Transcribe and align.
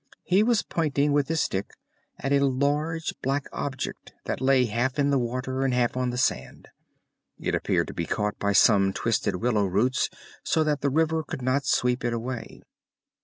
He 0.23 0.41
was 0.41 0.63
pointing 0.63 1.11
with 1.11 1.27
his 1.27 1.41
stick 1.41 1.69
at 2.17 2.31
a 2.33 2.39
large 2.39 3.13
black 3.21 3.45
object 3.53 4.13
that 4.25 4.41
lay 4.41 4.65
half 4.65 4.97
in 4.97 5.11
the 5.11 5.19
water 5.19 5.61
and 5.63 5.75
half 5.75 5.95
on 5.95 6.09
the 6.09 6.17
sand. 6.17 6.69
It 7.37 7.53
appeared 7.53 7.85
to 7.89 7.93
be 7.93 8.07
caught 8.07 8.39
by 8.39 8.53
some 8.53 8.93
twisted 8.93 9.35
willow 9.35 9.65
roots 9.67 10.09
so 10.43 10.63
that 10.63 10.81
the 10.81 10.89
river 10.89 11.21
could 11.23 11.43
not 11.43 11.67
sweep 11.67 12.03
it 12.03 12.13
away. 12.13 12.63